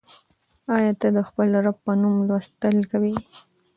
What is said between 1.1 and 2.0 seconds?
د خپل رب په